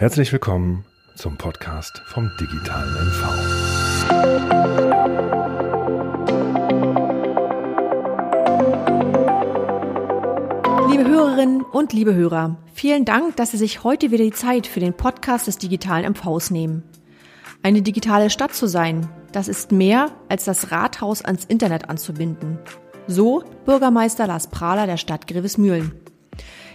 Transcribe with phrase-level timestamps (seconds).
[0.00, 3.20] Herzlich willkommen zum Podcast vom digitalen MV.
[10.90, 14.80] Liebe Hörerinnen und liebe Hörer, vielen Dank, dass Sie sich heute wieder die Zeit für
[14.80, 16.82] den Podcast des digitalen MVs nehmen.
[17.62, 22.58] Eine digitale Stadt zu sein, das ist mehr als das Rathaus ans Internet anzubinden.
[23.06, 25.92] So Bürgermeister Lars Prahler der Stadt Grevesmühlen.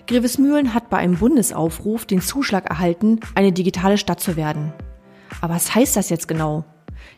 [0.08, 4.72] Grevesmühlen hat bei einem Bundesaufruf den Zuschlag erhalten, eine digitale Stadt zu werden.
[5.42, 6.64] Aber was heißt das jetzt genau?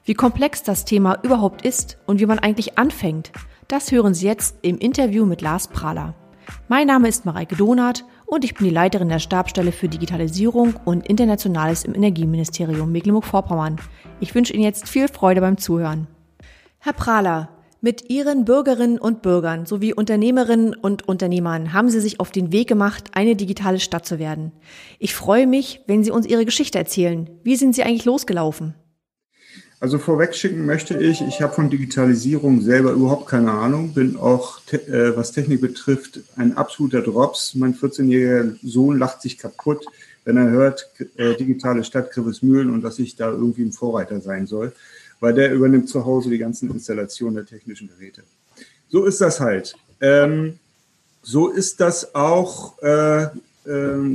[0.05, 3.31] Wie komplex das Thema überhaupt ist und wie man eigentlich anfängt,
[3.67, 6.16] das hören Sie jetzt im Interview mit Lars Prahler.
[6.70, 11.05] Mein Name ist Mareike Donath und ich bin die Leiterin der Stabstelle für Digitalisierung und
[11.08, 13.77] Internationales im Energieministerium Mecklenburg-Vorpommern.
[14.22, 16.08] Ich wünsche Ihnen jetzt viel Freude beim Zuhören.
[16.80, 17.49] Herr Prahler,
[17.81, 22.67] mit Ihren Bürgerinnen und Bürgern sowie Unternehmerinnen und Unternehmern haben Sie sich auf den Weg
[22.67, 24.52] gemacht, eine digitale Stadt zu werden.
[25.00, 27.30] Ich freue mich, wenn Sie uns Ihre Geschichte erzählen.
[27.44, 28.73] Wie sind Sie eigentlich losgelaufen?
[29.80, 34.59] Also vorweg schicken möchte ich, ich habe von Digitalisierung selber überhaupt keine Ahnung, bin auch,
[34.72, 37.53] äh, was Technik betrifft, ein absoluter Drops.
[37.53, 39.86] Mein 14-jähriger Sohn lacht sich kaputt,
[40.25, 44.47] wenn er hört, äh, digitale Stadt Grivesmühlen und dass ich da irgendwie ein Vorreiter sein
[44.47, 44.73] soll
[45.19, 48.23] weil der übernimmt zu Hause die ganzen Installationen der technischen Geräte.
[48.89, 49.75] So ist das halt.
[50.01, 50.59] Ähm,
[51.21, 53.29] so ist das auch äh, äh,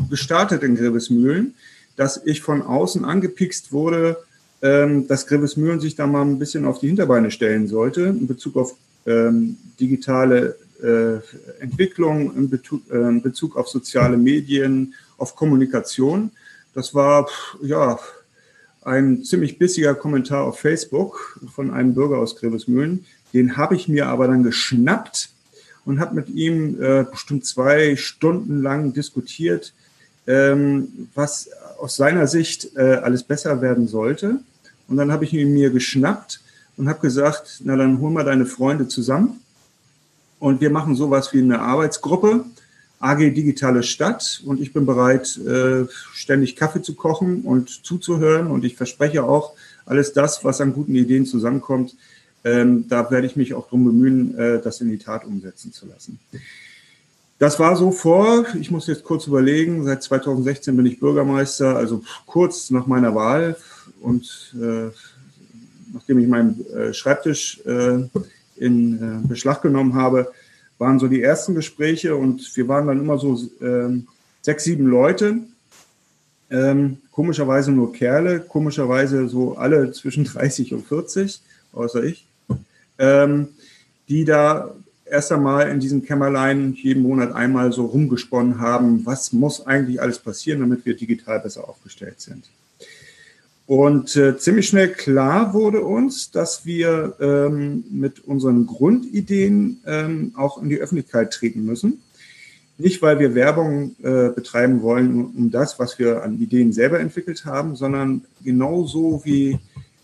[0.08, 1.54] gestartet in Grevesmühlen,
[1.96, 4.16] dass ich von außen angepickst wurde,
[4.62, 8.56] ähm, dass Grevesmühlen sich da mal ein bisschen auf die Hinterbeine stellen sollte in Bezug
[8.56, 8.74] auf
[9.06, 11.18] ähm, digitale äh,
[11.60, 16.30] Entwicklung, in Bezug, äh, in Bezug auf soziale Medien, auf Kommunikation.
[16.74, 17.28] Das war,
[17.60, 17.98] ja,
[18.84, 23.04] ein ziemlich bissiger Kommentar auf Facebook von einem Bürger aus Grevesmühlen.
[23.32, 25.30] Den habe ich mir aber dann geschnappt
[25.84, 29.72] und habe mit ihm äh, bestimmt zwei Stunden lang diskutiert,
[30.26, 34.40] ähm, was aus seiner Sicht äh, alles besser werden sollte.
[34.88, 36.40] Und dann habe ich ihn mir geschnappt
[36.76, 39.40] und habe gesagt, na dann hol mal deine Freunde zusammen
[40.38, 42.44] und wir machen sowas wie eine Arbeitsgruppe
[43.02, 48.64] AG Digitale Stadt und ich bin bereit, äh, ständig Kaffee zu kochen und zuzuhören und
[48.64, 49.54] ich verspreche auch,
[49.84, 51.96] alles das, was an guten Ideen zusammenkommt,
[52.44, 55.86] ähm, da werde ich mich auch darum bemühen, äh, das in die Tat umsetzen zu
[55.86, 56.20] lassen.
[57.40, 62.04] Das war so vor, ich muss jetzt kurz überlegen, seit 2016 bin ich Bürgermeister, also
[62.26, 63.56] kurz nach meiner Wahl
[64.00, 64.90] und äh,
[65.92, 66.64] nachdem ich meinen
[66.94, 67.60] Schreibtisch
[68.56, 70.32] in Beschlag genommen habe,
[70.82, 74.08] waren so die ersten Gespräche und wir waren dann immer so ähm,
[74.42, 75.38] sechs, sieben Leute.
[76.50, 81.40] Ähm, komischerweise nur Kerle, komischerweise so alle zwischen 30 und 40,
[81.72, 82.26] außer ich,
[82.98, 83.48] ähm,
[84.08, 84.74] die da
[85.06, 90.18] erst einmal in diesem Kämmerlein jeden Monat einmal so rumgesponnen haben, was muss eigentlich alles
[90.18, 92.44] passieren, damit wir digital besser aufgestellt sind.
[93.66, 100.60] Und äh, ziemlich schnell klar wurde uns, dass wir ähm, mit unseren Grundideen ähm, auch
[100.60, 102.02] in die Öffentlichkeit treten müssen.
[102.78, 107.44] Nicht, weil wir Werbung äh, betreiben wollen um das, was wir an Ideen selber entwickelt
[107.44, 109.58] haben, sondern genauso wie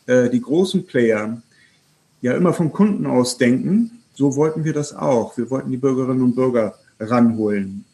[0.07, 1.43] äh, die großen Player
[2.21, 5.37] ja immer vom Kunden aus denken, so wollten wir das auch.
[5.37, 7.85] Wir wollten die Bürgerinnen und Bürger ranholen.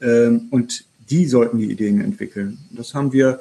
[0.00, 2.58] Ähm, und die sollten die Ideen entwickeln.
[2.70, 3.40] Das haben wir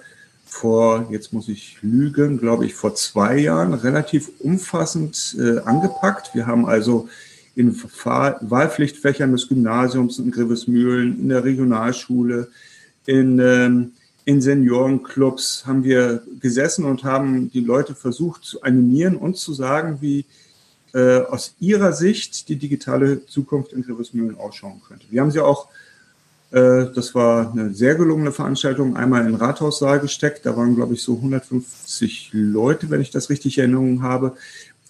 [0.55, 6.33] vor, jetzt muss ich lügen, glaube ich, vor zwei Jahren relativ umfassend äh, angepackt.
[6.33, 7.09] Wir haben also
[7.55, 12.47] in Wahlpflichtfächern des Gymnasiums in Grevesmühlen, in der Regionalschule,
[13.05, 13.91] in, ähm,
[14.23, 19.97] in Seniorenclubs haben wir gesessen und haben die Leute versucht zu animieren und zu sagen,
[19.99, 20.25] wie
[20.93, 25.05] äh, aus ihrer Sicht die digitale Zukunft in Grevesmühlen ausschauen könnte.
[25.09, 25.67] Wir haben sie auch
[26.51, 30.45] das war eine sehr gelungene Veranstaltung, einmal in den Rathaussaal gesteckt.
[30.45, 34.37] Da waren, glaube ich, so 150 Leute, wenn ich das richtig in Erinnerung habe,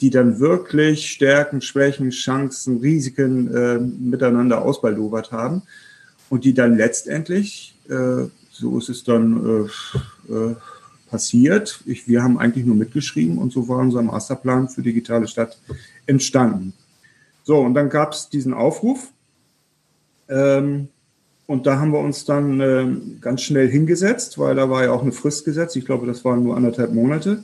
[0.01, 5.61] die dann wirklich Stärken, Schwächen, Chancen, Risiken äh, miteinander ausbaldowert haben
[6.29, 9.67] und die dann letztendlich, äh, so ist es dann
[10.29, 10.55] äh, äh,
[11.09, 11.81] passiert.
[11.85, 15.58] Ich, wir haben eigentlich nur mitgeschrieben und so war unser Masterplan für digitale Stadt
[16.05, 16.73] entstanden.
[17.43, 19.11] So, und dann gab es diesen Aufruf.
[20.28, 20.90] Ähm,
[21.47, 22.88] und da haben wir uns dann äh,
[23.22, 25.76] ganz schnell hingesetzt, weil da war ja auch eine Frist gesetzt.
[25.76, 27.44] Ich glaube, das waren nur anderthalb Monate.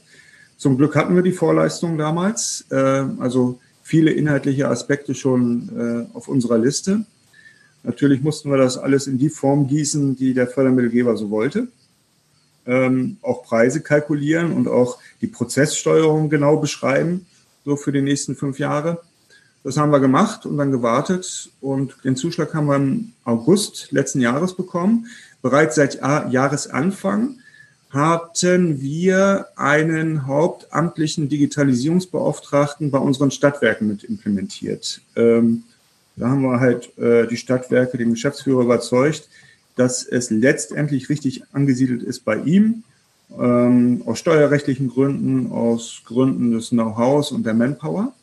[0.58, 6.28] Zum Glück hatten wir die Vorleistung damals, äh, also viele inhaltliche Aspekte schon äh, auf
[6.28, 7.06] unserer Liste.
[7.84, 11.68] Natürlich mussten wir das alles in die Form gießen, die der Fördermittelgeber so wollte.
[12.66, 17.26] Ähm, auch Preise kalkulieren und auch die Prozesssteuerung genau beschreiben,
[17.66, 19.02] so für die nächsten fünf Jahre.
[19.64, 24.20] Das haben wir gemacht und dann gewartet und den Zuschlag haben wir im August letzten
[24.20, 25.08] Jahres bekommen.
[25.42, 27.36] bereits seit Jahresanfang
[27.92, 35.02] hatten wir einen hauptamtlichen Digitalisierungsbeauftragten bei unseren Stadtwerken mit implementiert.
[35.16, 35.64] Ähm,
[36.16, 39.28] da haben wir halt äh, die Stadtwerke, den Geschäftsführer überzeugt,
[39.76, 42.84] dass es letztendlich richtig angesiedelt ist bei ihm,
[43.40, 48.14] ähm, aus steuerrechtlichen Gründen, aus Gründen des Know-hows und der Manpower.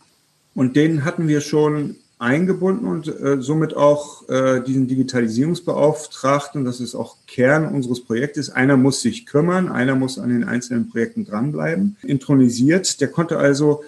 [0.59, 6.97] Und den hatten wir schon eingebunden und äh, somit auch äh, diesen Digitalisierungsbeauftragten, das ist
[6.97, 8.51] auch Kern unseres Projektes.
[8.51, 13.01] Einer muss sich kümmern, einer muss an den einzelnen Projekten dranbleiben, intronisiert.
[13.01, 13.85] Der konnte also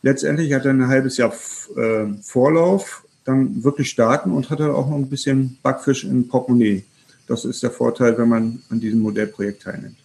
[0.00, 1.34] letztendlich hat er ein halbes Jahr
[1.76, 6.84] äh, Vorlauf, dann wirklich starten und hatte auch noch ein bisschen Backfisch im Portemonnaie.
[7.26, 9.98] Das ist der Vorteil, wenn man an diesem Modellprojekt teilnimmt.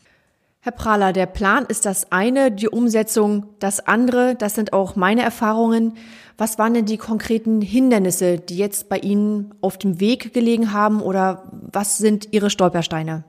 [0.62, 4.36] Herr Prahler, der Plan ist das eine, die Umsetzung das andere.
[4.36, 5.94] Das sind auch meine Erfahrungen.
[6.38, 11.02] Was waren denn die konkreten Hindernisse, die jetzt bei Ihnen auf dem Weg gelegen haben
[11.02, 13.24] oder was sind Ihre Stolpersteine?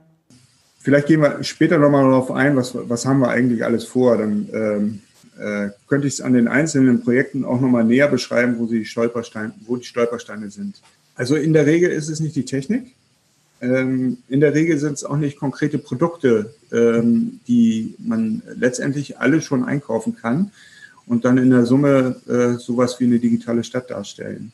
[0.79, 4.17] Vielleicht gehen wir später nochmal darauf ein, was, was haben wir eigentlich alles vor.
[4.17, 5.01] Dann ähm,
[5.39, 8.85] äh, könnte ich es an den einzelnen Projekten auch nochmal näher beschreiben, wo, sie die
[8.85, 10.81] Stolpersteine, wo die Stolpersteine sind.
[11.15, 12.93] Also in der Regel ist es nicht die Technik,
[13.61, 19.63] in der Regel sind es auch nicht konkrete Produkte, ähm, die man letztendlich alle schon
[19.63, 20.51] einkaufen kann
[21.05, 24.51] und dann in der Summe äh, sowas wie eine digitale Stadt darstellen.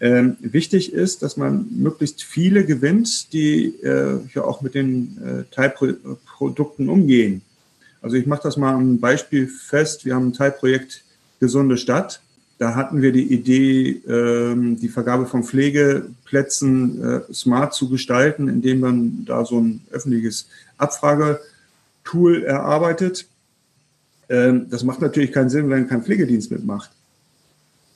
[0.00, 5.54] Ähm, wichtig ist, dass man möglichst viele gewinnt, die äh, ja auch mit den äh,
[5.54, 7.42] Teilprodukten umgehen.
[8.02, 10.04] Also ich mache das mal am Beispiel fest.
[10.04, 11.04] Wir haben ein Teilprojekt
[11.38, 12.20] Gesunde Stadt.
[12.62, 18.78] Da hatten wir die Idee, ähm, die Vergabe von Pflegeplätzen äh, smart zu gestalten, indem
[18.78, 20.46] man da so ein öffentliches
[20.78, 23.26] Abfragetool erarbeitet.
[24.28, 26.92] Ähm, das macht natürlich keinen Sinn, wenn kein Pflegedienst mitmacht.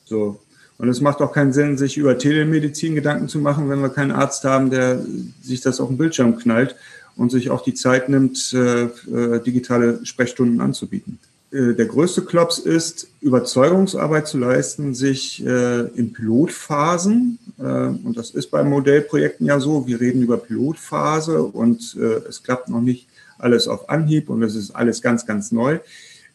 [0.04, 0.40] So.
[0.78, 4.10] Und es macht auch keinen Sinn, sich über Telemedizin Gedanken zu machen, wenn wir keinen
[4.10, 5.00] Arzt haben, der
[5.44, 6.74] sich das auf den Bildschirm knallt
[7.14, 11.20] und sich auch die Zeit nimmt, äh, äh, digitale Sprechstunden anzubieten.
[11.52, 18.30] Äh, der größte Klops ist, Überzeugungsarbeit zu leisten, sich äh, in Pilotphasen, äh, und das
[18.30, 21.96] ist bei Modellprojekten ja so, wir reden über Pilotphase und
[22.28, 23.06] es klappt noch nicht
[23.38, 25.78] alles auf Anhieb und es ist alles ganz, ganz neu.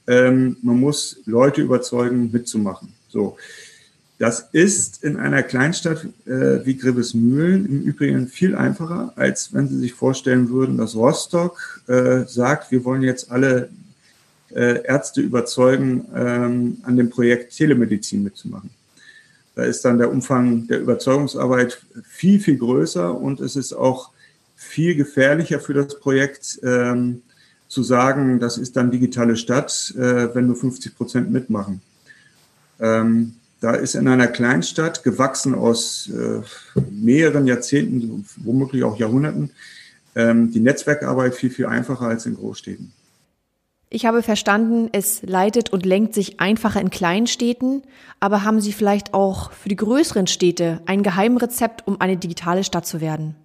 [0.08, 2.94] Ähm, man muss Leute überzeugen, mitzumachen.
[3.10, 3.38] So.
[4.18, 9.80] Das ist in einer Kleinstadt äh, wie Gribesmühlen im Übrigen viel einfacher, als wenn Sie
[9.80, 13.70] sich vorstellen würden, dass Rostock äh, sagt, wir wollen jetzt alle
[14.56, 18.70] äh, Ärzte überzeugen, ähm, an dem Projekt Telemedizin mitzumachen.
[19.56, 24.12] Da ist dann der Umfang der Überzeugungsarbeit viel, viel größer und es ist auch
[24.56, 27.22] viel gefährlicher für das Projekt ähm,
[27.68, 31.82] zu sagen, das ist dann digitale Stadt, äh, wenn nur 50 Prozent mitmachen.
[32.80, 36.42] Ähm, da ist in einer Kleinstadt, gewachsen aus äh,
[36.90, 39.52] mehreren Jahrzehnten, womöglich auch Jahrhunderten,
[40.14, 42.92] die Netzwerkarbeit viel, viel einfacher als in Großstädten.
[43.94, 47.84] Ich habe verstanden, es leitet und lenkt sich einfacher in kleinen Städten,
[48.22, 52.88] aber haben Sie vielleicht auch für die größeren Städte ein Geheimrezept, um eine digitale Stadt
[52.88, 53.36] zu werden?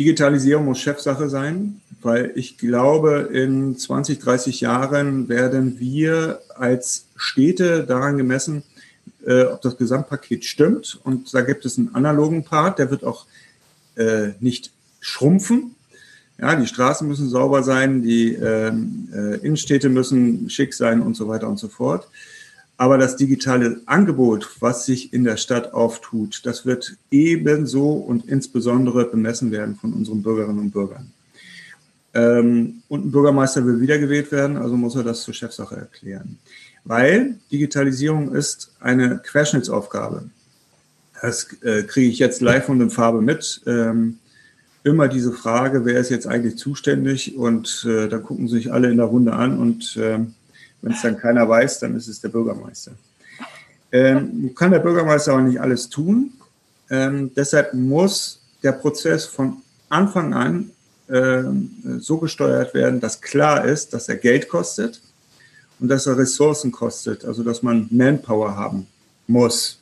[0.00, 7.84] Digitalisierung muss Chefsache sein, weil ich glaube, in 20, 30 Jahren werden wir als Städte
[7.84, 8.64] daran gemessen,
[9.24, 10.98] äh, ob das Gesamtpaket stimmt.
[11.04, 13.26] Und da gibt es einen analogen Part, der wird auch
[13.94, 15.76] äh, nicht schrumpfen,
[16.38, 21.28] ja, die Straßen müssen sauber sein, die ähm, äh, Innenstädte müssen schick sein und so
[21.28, 22.08] weiter und so fort.
[22.76, 29.04] Aber das digitale Angebot, was sich in der Stadt auftut, das wird ebenso und insbesondere
[29.04, 31.12] bemessen werden von unseren Bürgerinnen und Bürgern.
[32.14, 36.38] Ähm, und ein Bürgermeister will wiedergewählt werden, also muss er das zur Chefsache erklären.
[36.84, 40.24] Weil Digitalisierung ist eine Querschnittsaufgabe.
[41.20, 43.62] Das äh, kriege ich jetzt live und in Farbe mit.
[43.66, 44.18] Ähm,
[44.84, 47.36] immer diese Frage, wer ist jetzt eigentlich zuständig?
[47.36, 50.18] Und äh, da gucken sich alle in der Runde an und äh,
[50.82, 52.92] wenn es dann keiner weiß, dann ist es der Bürgermeister.
[53.92, 56.32] Ähm, kann der Bürgermeister aber nicht alles tun.
[56.90, 59.58] Ähm, deshalb muss der Prozess von
[59.88, 60.70] Anfang an
[61.08, 61.42] äh,
[61.98, 65.00] so gesteuert werden, dass klar ist, dass er Geld kostet
[65.78, 68.86] und dass er Ressourcen kostet, also dass man Manpower haben
[69.26, 69.78] muss.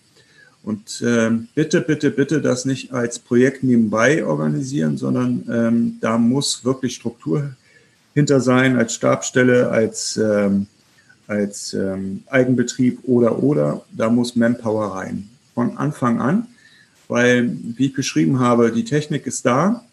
[0.62, 6.64] Und ähm, bitte, bitte, bitte das nicht als Projekt nebenbei organisieren, sondern ähm, da muss
[6.64, 7.57] wirklich Struktur
[8.14, 10.67] hinter sein, als Stabstelle, als, ähm,
[11.26, 13.83] als ähm, Eigenbetrieb oder oder.
[13.93, 15.31] Da muss Manpower rein.
[15.55, 16.47] Von Anfang an,
[17.09, 19.85] weil, wie ich beschrieben habe, die Technik ist da.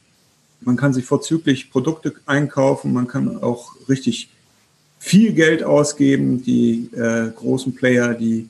[0.62, 4.30] Man kann sich vorzüglich Produkte einkaufen, man kann auch richtig
[5.00, 6.44] viel Geld ausgeben.
[6.44, 8.50] Die äh, großen Player, die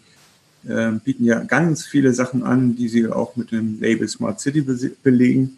[0.67, 4.61] äh, bieten ja ganz viele Sachen an, die sie auch mit dem Label Smart City
[4.61, 5.57] be belegen.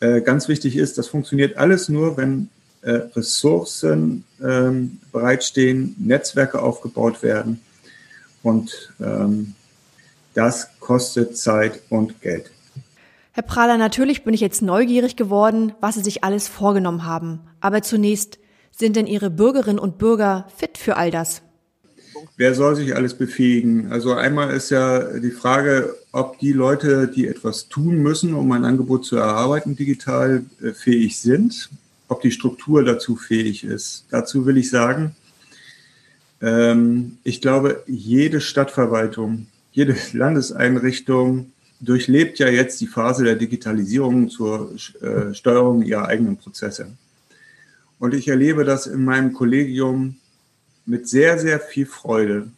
[0.00, 2.48] äh, ganz wichtig ist, das funktioniert alles nur, wenn
[2.82, 7.60] äh, Ressourcen ähm, bereitstehen, Netzwerke aufgebaut werden
[8.42, 9.54] und ähm,
[10.34, 12.50] das kostet Zeit und Geld.
[13.32, 17.40] Herr Prahler, natürlich bin ich jetzt neugierig geworden, was Sie sich alles vorgenommen haben.
[17.60, 18.38] Aber zunächst,
[18.70, 21.42] sind denn Ihre Bürgerinnen und Bürger fit für all das?
[22.36, 23.90] Wer soll sich alles befähigen?
[23.90, 28.64] Also einmal ist ja die Frage, ob die Leute, die etwas tun müssen, um ein
[28.64, 31.70] Angebot zu erarbeiten, digital äh, fähig sind,
[32.08, 34.04] ob die Struktur dazu fähig ist.
[34.10, 35.16] Dazu will ich sagen,
[36.40, 44.74] ähm, ich glaube, jede Stadtverwaltung, jede Landeseinrichtung durchlebt ja jetzt die Phase der Digitalisierung zur
[45.00, 46.88] äh, Steuerung ihrer eigenen Prozesse.
[47.98, 50.16] Und ich erlebe das in meinem Kollegium
[50.86, 52.48] mit sehr, sehr viel Freude,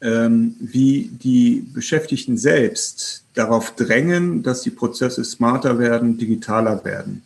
[0.00, 7.22] ähm, wie die Beschäftigten selbst darauf drängen, dass die Prozesse smarter werden, digitaler werden,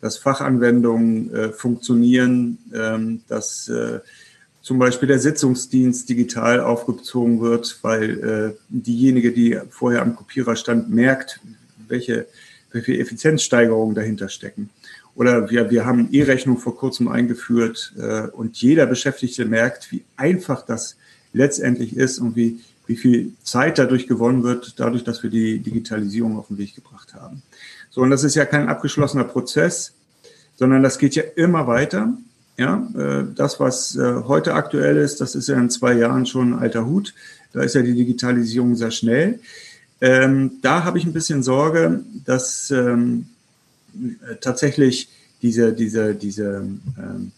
[0.00, 4.00] dass Fachanwendungen äh, funktionieren, ähm, dass äh,
[4.62, 10.90] zum Beispiel der Sitzungsdienst digital aufgezogen wird, weil äh, diejenige, die vorher am Kopierer stand,
[10.90, 11.40] merkt,
[11.86, 12.26] welche,
[12.72, 14.70] welche Effizienzsteigerungen dahinter stecken.
[15.18, 20.64] Oder wir, wir haben E-Rechnung vor kurzem eingeführt äh, und jeder Beschäftigte merkt, wie einfach
[20.64, 20.96] das
[21.32, 26.38] letztendlich ist und wie, wie viel Zeit dadurch gewonnen wird, dadurch, dass wir die Digitalisierung
[26.38, 27.42] auf den Weg gebracht haben.
[27.90, 29.92] So, und das ist ja kein abgeschlossener Prozess,
[30.54, 32.16] sondern das geht ja immer weiter.
[32.56, 36.52] Ja, äh, das, was äh, heute aktuell ist, das ist ja in zwei Jahren schon
[36.52, 37.12] ein alter Hut.
[37.52, 39.40] Da ist ja die Digitalisierung sehr schnell.
[40.00, 43.26] Ähm, da habe ich ein bisschen Sorge, dass ähm,
[44.40, 45.08] tatsächlich
[45.42, 46.66] diese, diese, diese
[46.98, 47.32] ähm,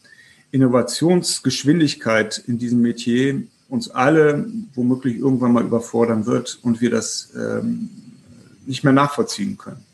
[0.51, 7.91] Innovationsgeschwindigkeit in diesem Metier uns alle womöglich irgendwann mal überfordern wird und wir das ähm,
[8.67, 9.85] nicht mehr nachvollziehen können.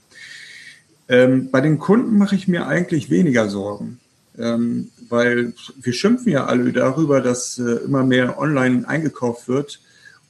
[1.08, 3.98] Ähm, bei den Kunden mache ich mir eigentlich weniger Sorgen
[4.38, 9.80] ähm, weil wir schimpfen ja alle darüber, dass äh, immer mehr online eingekauft wird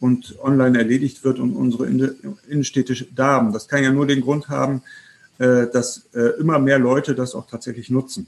[0.01, 1.87] und online erledigt wird und unsere
[2.49, 3.53] Innenstädte darben.
[3.53, 4.81] Das kann ja nur den Grund haben, äh,
[5.39, 8.27] dass äh, immer mehr Leute das auch tatsächlich nutzen.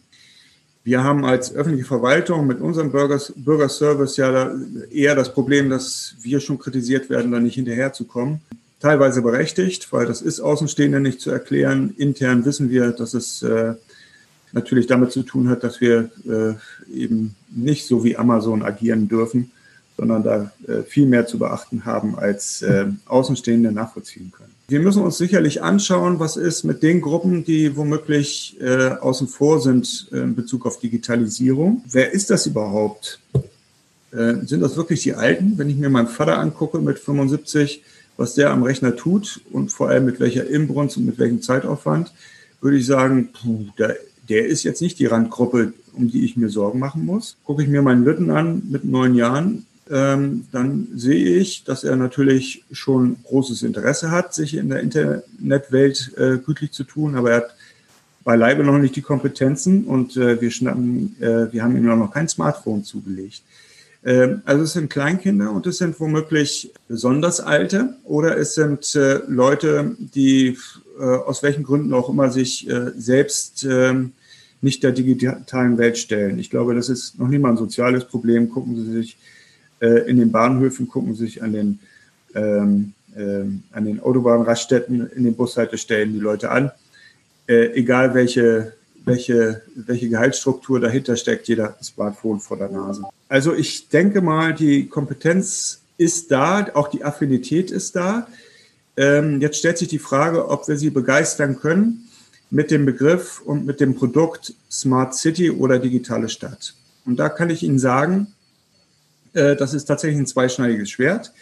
[0.85, 4.55] Wir haben als öffentliche Verwaltung mit unserem Bürgers, Bürgerservice ja
[4.91, 8.41] eher das Problem, dass wir schon kritisiert werden, da nicht hinterherzukommen.
[8.81, 11.95] Teilweise berechtigt, weil das ist Außenstehenden nicht zu erklären.
[11.99, 13.75] Intern wissen wir, dass es äh,
[14.53, 16.55] natürlich damit zu tun hat, dass wir äh,
[16.91, 19.51] eben nicht so wie Amazon agieren dürfen,
[19.97, 24.55] sondern da äh, viel mehr zu beachten haben, als äh, Außenstehende nachvollziehen können.
[24.71, 29.63] Wir müssen uns sicherlich anschauen, was ist mit den Gruppen, die womöglich äh, außen vor
[29.63, 31.83] sind äh, in Bezug auf Digitalisierung.
[31.91, 33.19] Wer ist das überhaupt?
[34.13, 35.57] Äh, sind das wirklich die Alten?
[35.57, 37.83] Wenn ich mir meinen Vater angucke mit 75,
[38.19, 42.13] was der am Rechner tut und vor allem mit welcher Inbrunst und mit welchem Zeitaufwand,
[42.61, 43.95] würde ich sagen, puh, da
[44.29, 47.39] der ist jetzt nicht die Randgruppe, um die ich mir Sorgen machen muss.
[47.45, 51.97] Gucke ich mir meinen Lütten an mit neun Jahren, ähm, dann sehe ich, dass er
[51.97, 57.37] natürlich schon großes Interesse hat, sich in der Internetwelt äh, gütlich zu tun, aber er
[57.39, 57.55] hat
[58.25, 62.29] beileibe noch nicht die Kompetenzen und äh, wir, schnappen, äh, wir haben ihm noch kein
[62.29, 63.43] Smartphone zugelegt.
[64.05, 69.21] Ähm, also es sind Kleinkinder und es sind womöglich besonders alte oder es sind äh,
[69.29, 70.59] Leute, die
[71.01, 74.13] äh, aus welchen Gründen auch immer sich äh, selbst ähm,
[74.61, 76.39] nicht der digitalen Welt stellen.
[76.39, 78.51] Ich glaube, das ist noch nicht mal ein soziales Problem.
[78.51, 79.17] Gucken Sie sich
[79.81, 81.79] in den Bahnhöfen, gucken sich an den,
[82.35, 86.73] ähm, äh, an den Autobahnraststätten, in den Bushaltestellen die Leute an.
[87.47, 93.03] Äh, egal welche, welche, welche Gehaltsstruktur dahinter steckt, jeder Smartphone vor der Nase.
[93.29, 98.29] Also ich denke mal, die Kompetenz ist da, auch die Affinität ist da.
[98.97, 102.09] Ähm, jetzt stellt sich die Frage, ob wir sie begeistern können
[102.51, 106.75] mit dem Begriff und mit dem Produkt Smart City oder digitale Stadt.
[107.05, 108.29] Und da kann ich Ihnen sagen,
[109.35, 111.33] äh, das ist tatsächlich ein zweischneidiges Schwert.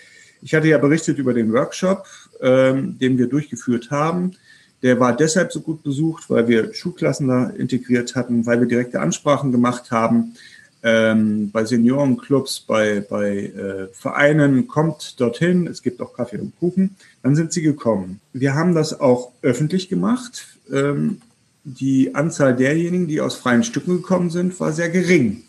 [0.42, 2.06] Ich hatte ja berichtet über den Workshop,
[2.40, 4.32] ähm, den wir durchgeführt haben.
[4.82, 9.00] Der war deshalb so gut besucht, weil wir Schulklassen da integriert hatten, weil wir direkte
[9.00, 10.34] Ansprachen gemacht haben.
[10.82, 16.96] Ähm, bei Seniorenclubs, bei, bei äh, Vereinen, kommt dorthin, es gibt auch Kaffee und Kuchen.
[17.22, 18.20] Dann sind sie gekommen.
[18.32, 21.20] Wir haben das auch öffentlich gemacht ähm,
[21.64, 25.42] die Anzahl derjenigen, die aus freien Stücken gekommen sind, war sehr gering.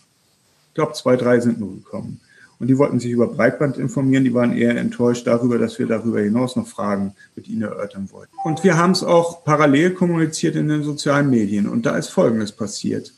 [0.69, 2.19] Ich glaube, zwei, drei sind nur gekommen.
[2.59, 4.23] Und die wollten sich über Breitband informieren.
[4.23, 8.33] Die waren eher enttäuscht darüber, dass wir darüber hinaus noch Fragen mit ihnen erörtern wollten.
[8.43, 11.67] Und wir haben es auch parallel kommuniziert in den sozialen Medien.
[11.67, 13.13] Und da ist Folgendes passiert,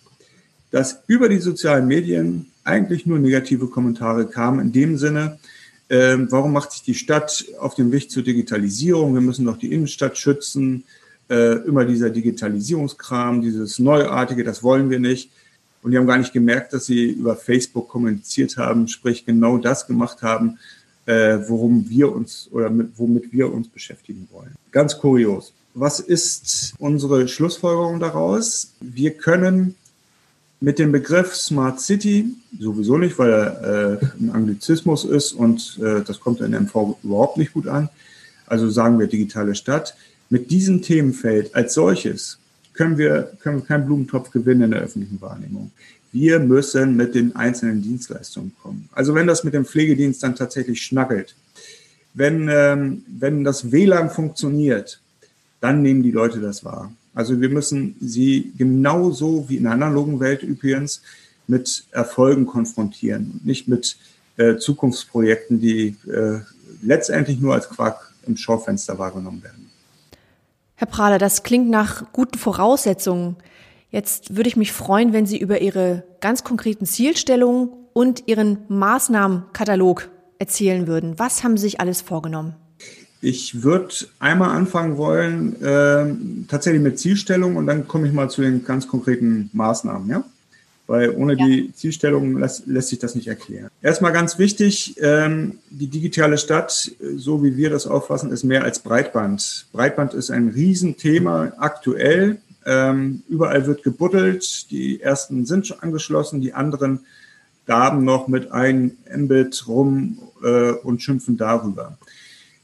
[0.72, 5.40] dass über die sozialen Medien eigentlich nur negative Kommentare kamen, in dem Sinne,
[5.88, 9.14] äh, warum macht sich die Stadt auf dem Weg zur Digitalisierung?
[9.14, 10.84] Wir müssen doch die Innenstadt schützen
[11.30, 15.32] äh, immer dieser Digitalisierungskram, dieses Neuartige, das wollen wir nicht.
[15.82, 19.88] Und die haben gar nicht gemerkt, dass sie über Facebook kommuniziert haben, sprich genau das
[19.88, 20.60] gemacht haben,
[21.06, 24.54] äh, worum wir uns oder mit, womit wir uns beschäftigen wollen.
[24.72, 25.54] Ganz kurios.
[25.74, 28.74] Was ist unsere Schlussfolgerung daraus?
[28.82, 29.76] Wir können
[30.60, 36.02] mit dem Begriff Smart City sowieso nicht, weil er äh, ein Anglizismus ist und äh,
[36.02, 37.90] das kommt in MV überhaupt nicht gut an.
[38.46, 39.96] Also sagen wir digitale Stadt.
[40.30, 42.38] Mit diesem Themenfeld als solches
[42.80, 45.70] können wir, können keinen Blumentopf gewinnen in der öffentlichen Wahrnehmung.
[46.14, 48.88] Wir müssen mit den einzelnen Dienstleistungen kommen.
[48.94, 51.36] Also wenn das mit dem Pflegedienst dann tatsächlich schnackelt,
[52.14, 55.02] wenn, ähm, wenn das WLAN funktioniert,
[55.60, 56.94] dann nehmen die Leute das wahr.
[57.14, 61.02] Also wir müssen sie genauso wie in der analogen Welt übrigens
[61.48, 63.98] mit Erfolgen konfrontieren, nicht mit
[64.38, 66.40] äh, Zukunftsprojekten, die äh,
[66.82, 69.69] letztendlich nur als Quark im Schaufenster wahrgenommen werden.
[70.80, 73.36] Herr Prahler, das klingt nach guten Voraussetzungen.
[73.92, 80.08] Jetzt würde ich mich freuen, wenn Sie über Ihre ganz konkreten Zielstellungen und Ihren Maßnahmenkatalog
[80.38, 81.20] erzählen würden.
[81.20, 82.56] Was haben Sie sich alles vorgenommen?
[83.20, 88.42] Ich würde einmal anfangen wollen, äh, tatsächlich mit Zielstellung und dann komme ich mal zu
[88.42, 90.24] den ganz konkreten Maßnahmen, ja?
[90.90, 91.46] Weil ohne ja.
[91.46, 93.70] die Zielstellung lässt, lässt, sich das nicht erklären.
[93.80, 98.80] Erstmal ganz wichtig, ähm, die digitale Stadt, so wie wir das auffassen, ist mehr als
[98.80, 99.68] Breitband.
[99.72, 102.40] Breitband ist ein Riesenthema aktuell.
[102.66, 104.72] Ähm, überall wird gebuddelt.
[104.72, 107.02] Die ersten sind schon angeschlossen, die anderen
[107.68, 112.00] gaben noch mit ein Mbit rum äh, und schimpfen darüber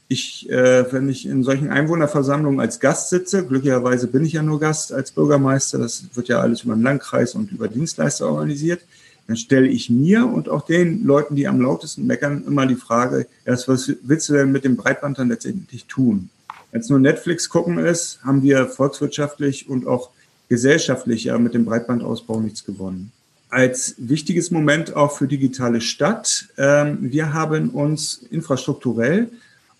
[0.08, 4.60] ich, äh, wenn ich in solchen Einwohnerversammlungen als Gast sitze, glücklicherweise bin ich ja nur
[4.60, 8.82] Gast als Bürgermeister, das wird ja alles über den Landkreis und über Dienstleister organisiert,
[9.26, 13.26] dann stelle ich mir und auch den Leuten, die am lautesten meckern, immer die Frage,
[13.44, 16.30] erst was willst du denn mit dem Breitband dann letztendlich tun?
[16.70, 20.10] Es nur Netflix gucken ist, haben wir volkswirtschaftlich und auch
[20.48, 23.12] gesellschaftlich ja mit dem Breitbandausbau nichts gewonnen.
[23.48, 29.30] Als wichtiges Moment auch für digitale Stadt, ähm, wir haben uns infrastrukturell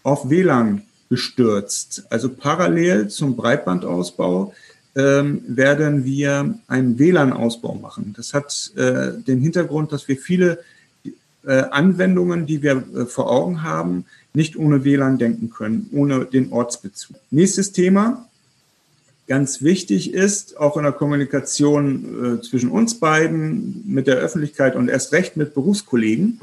[0.06, 2.06] auf WLAN gestürzt.
[2.10, 4.54] Also parallel zum Breitbandausbau
[4.94, 8.14] ähm, werden wir einen WLAN-Ausbau machen.
[8.16, 10.60] Das hat äh, den Hintergrund, dass wir viele
[11.44, 16.52] äh, Anwendungen, die wir äh, vor Augen haben, nicht ohne WLAN denken können, ohne den
[16.52, 17.16] Ortsbezug.
[17.32, 18.28] Nächstes Thema,
[19.26, 24.88] ganz wichtig ist, auch in der Kommunikation äh, zwischen uns beiden, mit der Öffentlichkeit und
[24.88, 26.40] erst recht mit Berufskollegen.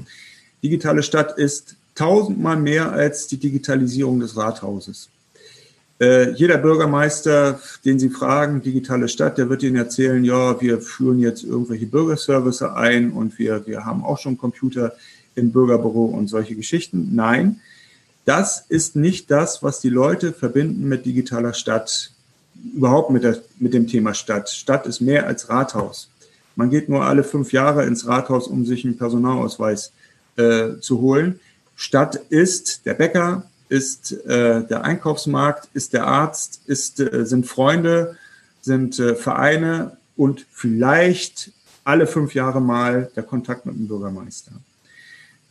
[0.61, 5.09] Digitale Stadt ist tausendmal mehr als die Digitalisierung des Rathauses.
[5.99, 11.19] Äh, jeder Bürgermeister, den Sie fragen, digitale Stadt, der wird Ihnen erzählen, ja, wir führen
[11.19, 14.93] jetzt irgendwelche Bürgerservice ein und wir, wir haben auch schon Computer
[15.35, 17.09] im Bürgerbüro und solche Geschichten.
[17.13, 17.61] Nein,
[18.25, 22.11] das ist nicht das, was die Leute verbinden mit digitaler Stadt,
[22.75, 24.49] überhaupt mit, der, mit dem Thema Stadt.
[24.49, 26.09] Stadt ist mehr als Rathaus.
[26.55, 29.91] Man geht nur alle fünf Jahre ins Rathaus, um sich einen Personalausweis
[30.37, 31.39] äh, zu holen.
[31.75, 38.17] Stadt ist der Bäcker, ist äh, der Einkaufsmarkt, ist der Arzt, ist, äh, sind Freunde,
[38.61, 41.51] sind äh, Vereine und vielleicht
[41.83, 44.51] alle fünf Jahre mal der Kontakt mit dem Bürgermeister.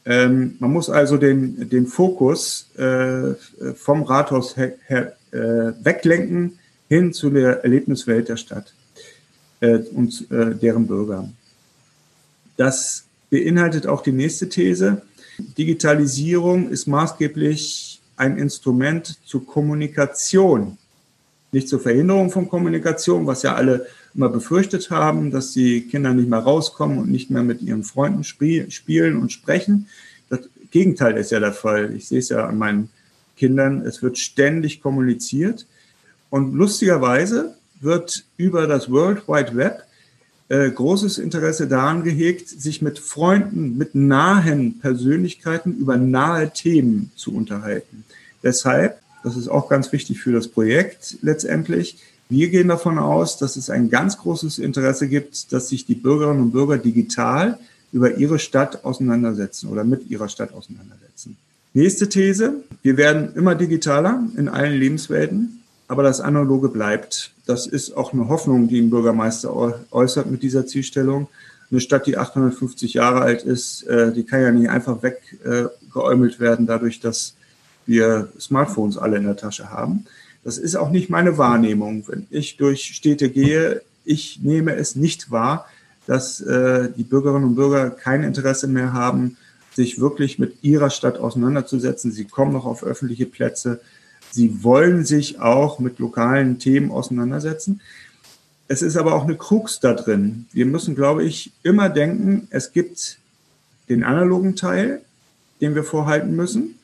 [0.04, 3.34] Ähm, man muss also den, den Fokus äh,
[3.74, 6.58] vom Rathaus her, her, äh, weglenken
[6.88, 8.72] hin zu der Erlebniswelt der Stadt
[9.60, 11.28] äh, und deren Bürger.
[12.56, 15.02] Das beinhaltet auch die nächste These.
[15.38, 20.78] Digitalisierung ist maßgeblich ein Instrument zur Kommunikation,
[21.50, 26.28] nicht zur Verhinderung von Kommunikation, was ja alle immer befürchtet haben, dass die Kinder nicht
[26.28, 29.88] mehr rauskommen und nicht mehr mit ihren Freunden spielen und sprechen.
[30.28, 30.40] Das
[30.70, 31.94] Gegenteil ist ja der Fall.
[31.94, 32.90] Ich sehe es ja an meinen
[33.36, 33.84] Kindern.
[33.86, 35.66] Es wird ständig kommuniziert.
[36.30, 39.82] Und lustigerweise wird über das World Wide Web
[40.52, 47.34] äh, großes Interesse daran gehegt, sich mit Freunden, mit nahen Persönlichkeiten über nahe Themen zu
[47.34, 48.04] unterhalten.
[48.42, 51.96] Deshalb, das ist auch ganz wichtig für das Projekt letztendlich,
[52.28, 56.42] wir gehen davon aus, dass es ein ganz großes Interesse gibt, dass sich die Bürgerinnen
[56.42, 57.58] und Bürger digital
[57.90, 61.38] über ihre Stadt auseinandersetzen oder mit ihrer Stadt auseinandersetzen.
[61.72, 62.56] Nächste These.
[62.82, 65.61] Wir werden immer digitaler in allen Lebenswelten
[65.92, 67.32] aber das Analoge bleibt.
[67.44, 69.54] Das ist auch eine Hoffnung, die ein Bürgermeister
[69.90, 71.28] äußert mit dieser Zielstellung.
[71.70, 76.66] Eine Stadt, die 850 Jahre alt ist, äh, die kann ja nicht einfach weggeäumelt werden,
[76.66, 77.34] dadurch, dass
[77.84, 80.06] wir Smartphones alle in der Tasche haben.
[80.44, 82.04] Das ist auch nicht meine Wahrnehmung.
[82.08, 85.66] Wenn ich durch Städte gehe, ich nehme es nicht wahr,
[86.06, 89.36] dass äh, die Bürgerinnen und Bürger kein Interesse mehr haben,
[89.74, 92.12] sich wirklich mit ihrer Stadt auseinanderzusetzen.
[92.12, 93.80] Sie kommen noch auf öffentliche Plätze,
[94.32, 97.80] Sie wollen sich auch mit lokalen Themen auseinandersetzen.
[98.66, 100.46] Es ist aber auch eine Krux da drin.
[100.52, 103.18] Wir müssen, glaube ich, immer denken, es gibt
[103.88, 105.02] den analogen Teil,
[105.60, 106.78] den wir vorhalten müssen.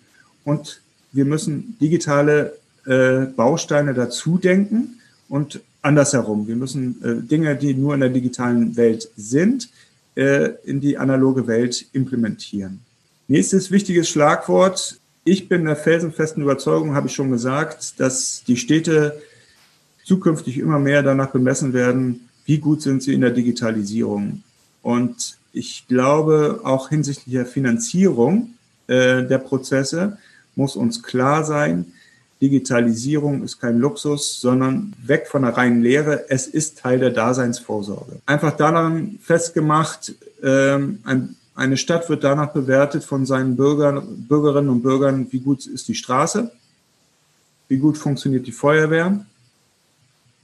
[0.45, 0.83] Und
[1.13, 6.47] wir müssen digitale äh, Bausteine dazu denken und andersherum.
[6.47, 9.71] Wir müssen äh, Dinge, die nur in der digitalen Welt sind,
[10.15, 12.81] äh, in die analoge Welt implementieren.
[13.29, 14.99] Nächstes wichtiges Schlagwort.
[15.31, 19.21] Ich bin der felsenfesten Überzeugung, habe ich schon gesagt, dass die Städte
[20.03, 24.43] zukünftig immer mehr danach bemessen werden, wie gut sind sie in der Digitalisierung.
[24.81, 28.55] Und ich glaube, auch hinsichtlich der Finanzierung
[28.87, 30.17] äh, der Prozesse
[30.57, 31.93] muss uns klar sein,
[32.41, 36.25] Digitalisierung ist kein Luxus, sondern weg von der reinen Lehre.
[36.31, 38.21] Es ist Teil der Daseinsvorsorge.
[38.25, 44.83] Einfach daran festgemacht, ähm, ein, eine Stadt wird danach bewertet von seinen Bürgern, Bürgerinnen und
[44.83, 46.53] Bürgern, wie gut ist die Straße,
[47.66, 49.27] wie gut funktioniert die Feuerwehr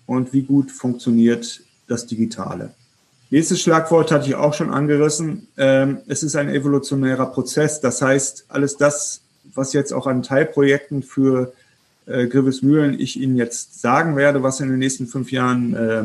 [0.07, 2.75] und wie gut funktioniert das Digitale.
[3.31, 5.47] Nächstes Schlagwort hatte ich auch schon angerissen.
[5.57, 7.81] Ähm, es ist ein evolutionärer Prozess.
[7.81, 9.21] Das heißt, alles das,
[9.55, 11.53] was jetzt auch an Teilprojekten für
[12.07, 16.05] äh, Grivesmühlen ich Ihnen jetzt sagen werde, was in den nächsten fünf Jahren äh,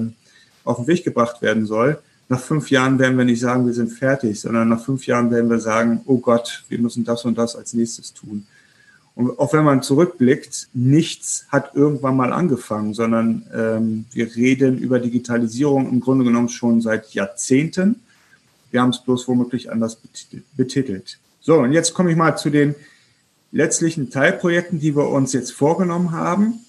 [0.64, 2.00] auf den Weg gebracht werden soll.
[2.30, 5.50] Nach fünf Jahren werden wir nicht sagen, wir sind fertig, sondern nach fünf Jahren werden
[5.50, 8.46] wir sagen, oh Gott, wir müssen das und das als nächstes tun.
[9.16, 15.00] Und auch wenn man zurückblickt, nichts hat irgendwann mal angefangen, sondern ähm, wir reden über
[15.00, 17.96] Digitalisierung im Grunde genommen schon seit Jahrzehnten.
[18.70, 20.00] Wir haben es bloß womöglich anders
[20.56, 21.18] betitelt.
[21.42, 22.76] So, und jetzt komme ich mal zu den
[23.52, 26.60] letztlichen Teilprojekten, die wir uns jetzt vorgenommen haben.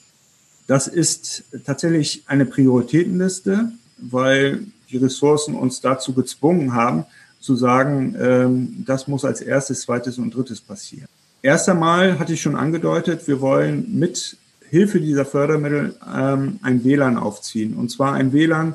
[0.66, 7.05] Das ist tatsächlich eine Prioritätenliste, weil die Ressourcen uns dazu gezwungen haben,
[7.40, 11.09] zu sagen, ähm, das muss als erstes, zweites und drittes passieren.
[11.42, 14.37] Erst einmal hatte ich schon angedeutet, wir wollen mit
[14.68, 17.74] Hilfe dieser Fördermittel ähm, ein WLAN aufziehen.
[17.74, 18.74] Und zwar ein WLAN,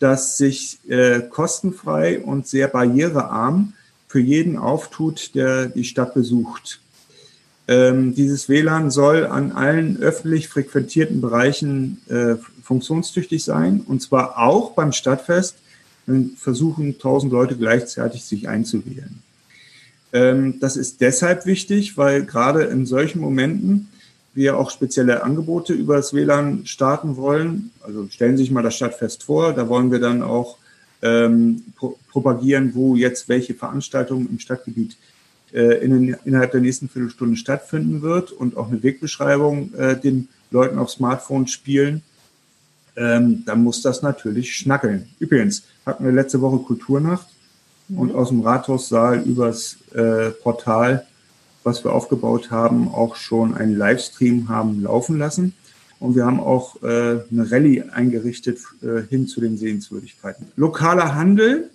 [0.00, 3.74] das sich äh, kostenfrei und sehr barrierearm
[4.08, 6.80] für jeden auftut, der die Stadt besucht.
[7.68, 14.72] Ähm, dieses WLAN soll an allen öffentlich frequentierten Bereichen äh, funktionstüchtig sein und zwar auch
[14.72, 15.56] beim Stadtfest,
[16.06, 19.22] wenn versuchen 1000 Leute gleichzeitig sich einzuwählen.
[20.12, 23.88] Ähm, das ist deshalb wichtig, weil gerade in solchen Momenten
[24.34, 27.70] wir auch spezielle Angebote über das WLAN starten wollen.
[27.82, 30.58] Also stellen Sie sich mal das Stadtfest vor, da wollen wir dann auch
[31.02, 34.96] ähm, pro propagieren, wo jetzt welche Veranstaltungen im Stadtgebiet
[35.58, 40.90] in, innerhalb der nächsten Viertelstunde stattfinden wird und auch eine Wegbeschreibung äh, den Leuten auf
[40.90, 42.02] Smartphone spielen,
[42.96, 45.08] ähm, dann muss das natürlich schnackeln.
[45.18, 47.26] Übrigens hatten wir letzte Woche Kulturnacht
[47.88, 47.98] mhm.
[47.98, 51.06] und aus dem Rathaussaal übers äh, Portal,
[51.62, 55.54] was wir aufgebaut haben, auch schon einen Livestream haben laufen lassen.
[55.98, 60.46] Und wir haben auch äh, eine Rallye eingerichtet äh, hin zu den Sehenswürdigkeiten.
[60.56, 61.70] Lokaler Handel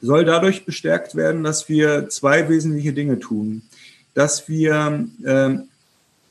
[0.00, 3.62] soll dadurch bestärkt werden, dass wir zwei wesentliche Dinge tun.
[4.14, 5.58] Dass wir äh,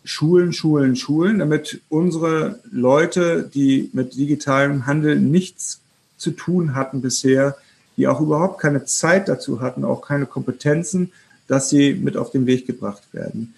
[0.04, 5.82] Schulen, Schulen, Schulen, damit unsere Leute, die mit digitalem Handel nichts
[6.18, 7.58] zu tun hatten bisher,
[7.96, 11.12] die auch überhaupt keine Zeit dazu hatten, auch keine Kompetenzen,
[11.48, 13.54] dass sie mit auf den Weg gebracht werden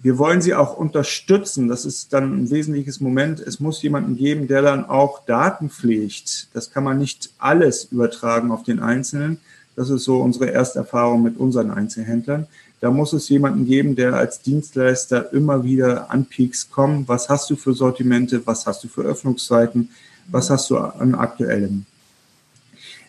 [0.00, 1.68] wir wollen sie auch unterstützen.
[1.68, 3.40] Das ist dann ein wesentliches Moment.
[3.40, 6.48] Es muss jemanden geben, der dann auch Daten pflegt.
[6.52, 9.38] Das kann man nicht alles übertragen auf den Einzelnen.
[9.74, 12.46] Das ist so unsere erste Erfahrung mit unseren Einzelhändlern.
[12.80, 17.08] Da muss es jemanden geben, der als Dienstleister immer wieder an Peaks kommt.
[17.08, 18.40] Was hast du für Sortimente?
[18.46, 19.90] Was hast du für Öffnungszeiten?
[20.28, 21.86] Was hast du an aktuellem?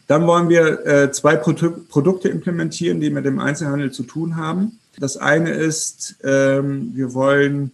[0.08, 4.80] Dann wollen wir äh, zwei Produ Produkte implementieren, die mit dem Einzelhandel zu tun haben.
[4.99, 7.71] Das eine ist, ähm, wir wollen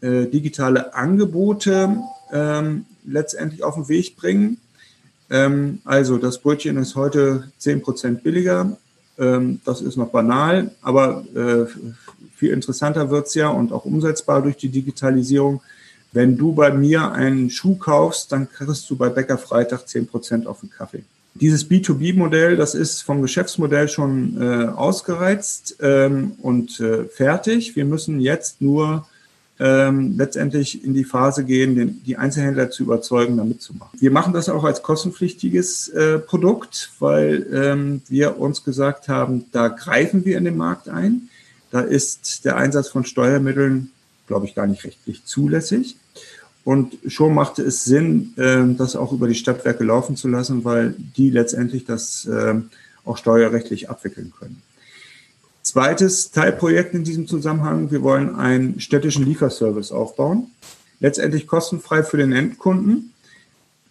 [0.00, 1.96] äh, digitale Angebote
[2.32, 4.58] ähm, letztendlich auf den Weg bringen.
[5.30, 8.76] Ähm, also das Brötchen ist heute zehn Prozent billiger.
[9.66, 11.66] Das ist noch banal, aber äh,
[12.36, 15.60] viel interessanter wird's ja und auch umsetzbar durch die Digitalisierung.
[16.12, 20.46] Wenn du bei mir einen Schuh kaufst, dann kriegst du bei Bäcker Freitag zehn Prozent
[20.46, 21.04] auf den Kaffee.
[21.34, 27.76] Dieses B2B-Modell, das ist vom Geschäftsmodell schon äh, ausgereizt ähm, und äh, fertig.
[27.76, 29.06] Wir müssen jetzt nur
[29.60, 34.00] ähm, letztendlich in die Phase gehen, den, die Einzelhändler zu überzeugen, da mitzumachen.
[34.00, 39.68] Wir machen das auch als kostenpflichtiges äh, Produkt, weil ähm, wir uns gesagt haben, da
[39.68, 41.28] greifen wir in den Markt ein.
[41.70, 43.92] Da ist der Einsatz von Steuermitteln,
[44.26, 45.96] glaube ich, gar nicht rechtlich zulässig.
[46.64, 50.94] Und schon machte es Sinn, ähm, das auch über die Stadtwerke laufen zu lassen, weil
[51.16, 52.70] die letztendlich das ähm,
[53.04, 54.62] auch steuerrechtlich abwickeln können.
[55.62, 60.50] Zweites Teilprojekt in diesem Zusammenhang, wir wollen einen städtischen Lieferservice aufbauen,
[61.00, 63.12] letztendlich kostenfrei für den Endkunden,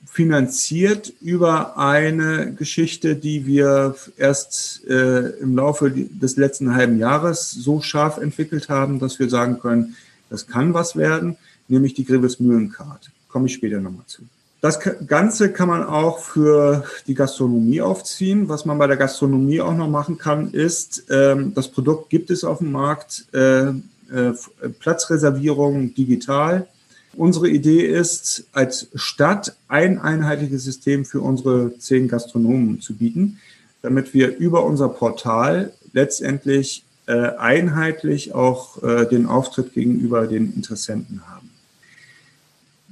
[0.05, 7.81] finanziert über eine Geschichte, die wir erst äh, im Laufe des letzten halben Jahres so
[7.81, 9.95] scharf entwickelt haben, dass wir sagen können,
[10.29, 11.37] das kann was werden,
[11.67, 13.11] nämlich die Gribes Mühlencard.
[13.27, 14.23] Komme ich später nochmal zu.
[14.61, 18.49] Das Ganze kann man auch für die Gastronomie aufziehen.
[18.49, 22.43] Was man bei der Gastronomie auch noch machen kann, ist, ähm, das Produkt gibt es
[22.43, 24.33] auf dem Markt, äh, äh,
[24.79, 26.67] Platzreservierung digital.
[27.15, 33.39] Unsere Idee ist, als Stadt ein einheitliches System für unsere zehn Gastronomen zu bieten,
[33.81, 41.23] damit wir über unser Portal letztendlich äh, einheitlich auch äh, den Auftritt gegenüber den Interessenten
[41.27, 41.49] haben.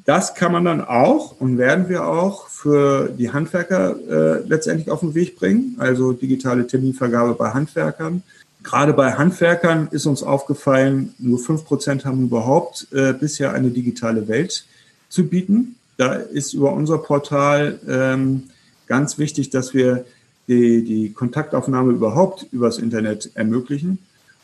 [0.05, 5.01] Das kann man dann auch und werden wir auch für die Handwerker äh, letztendlich auf
[5.01, 8.23] den Weg bringen, also digitale Terminvergabe bei Handwerkern.
[8.63, 14.27] Gerade bei Handwerkern ist uns aufgefallen, nur fünf Prozent haben überhaupt äh, bisher eine digitale
[14.27, 14.65] Welt
[15.09, 15.75] zu bieten.
[15.97, 18.49] Da ist über unser Portal ähm,
[18.87, 20.05] ganz wichtig, dass wir
[20.47, 23.99] die, die Kontaktaufnahme überhaupt übers Internet ermöglichen.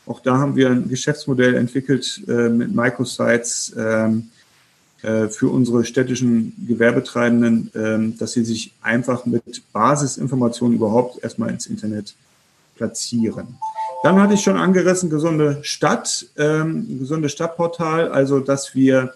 [0.06, 4.30] Auch da haben wir ein Geschäftsmodell entwickelt äh, mit Microsites, ähm,
[5.04, 11.66] äh, für unsere städtischen Gewerbetreibenden, ähm, dass sie sich einfach mit Basisinformationen überhaupt erstmal ins
[11.66, 12.14] Internet
[12.74, 13.58] platzieren.
[14.02, 19.12] Dann hatte ich schon angerissen, gesunde Stadt, ähm, gesunde Stadtportal, also dass wir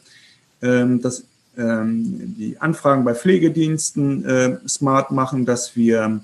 [0.61, 1.25] ähm, das,
[1.57, 6.21] ähm, die Anfragen bei Pflegediensten äh, smart machen, dass wir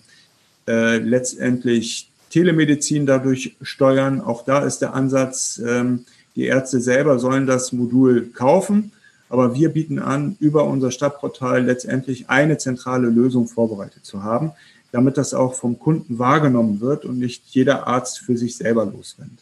[0.68, 4.20] äh, letztendlich Telemedizin dadurch steuern.
[4.20, 6.04] Auch da ist der Ansatz, ähm,
[6.36, 8.90] die Ärzte selber sollen das Modul kaufen
[9.34, 14.52] aber wir bieten an, über unser Stadtportal letztendlich eine zentrale Lösung vorbereitet zu haben,
[14.92, 19.40] damit das auch vom Kunden wahrgenommen wird und nicht jeder Arzt für sich selber losrennt.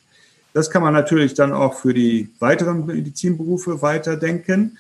[0.55, 4.79] Das kann man natürlich dann auch für die weiteren Medizinberufe weiterdenken.